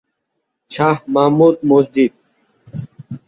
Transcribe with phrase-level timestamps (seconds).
[0.71, 2.11] Shah Mahmud Masjid.